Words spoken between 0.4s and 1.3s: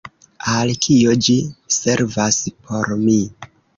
Al kio